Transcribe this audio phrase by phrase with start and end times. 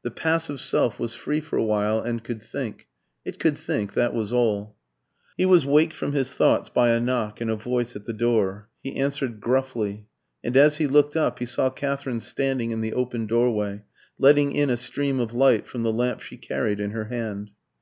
[0.00, 2.86] The passive self was free for a while and could think.
[3.26, 4.74] It could think that was all.
[5.36, 8.70] He was waked from his thoughts by a knock and a voice at the door.
[8.82, 10.06] He answered gruffly,
[10.42, 13.82] and as he looked up he saw Katherine standing in the open doorway,
[14.18, 17.50] letting in a stream of light from the lamp she carried in her hand.